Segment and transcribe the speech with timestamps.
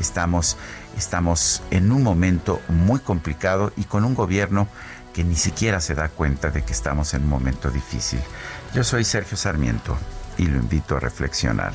[0.00, 0.56] Estamos,
[0.96, 4.68] estamos en un momento muy complicado y con un gobierno
[5.12, 8.20] que ni siquiera se da cuenta de que estamos en un momento difícil.
[8.74, 9.96] Yo soy Sergio Sarmiento
[10.36, 11.72] y lo invito a reflexionar.